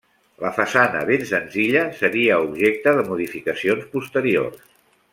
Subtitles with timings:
[0.43, 4.69] La façana, ben senzilla, seria objecte de modificacions posteriors.